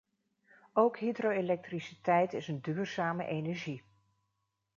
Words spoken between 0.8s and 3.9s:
hydroelektriciteit is een duurzame energie.